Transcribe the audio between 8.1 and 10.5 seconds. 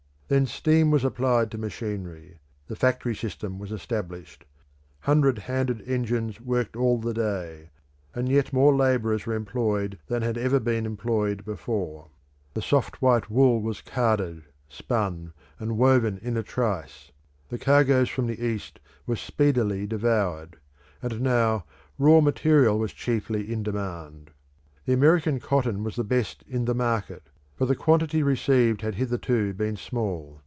and yet more labourers were employed than had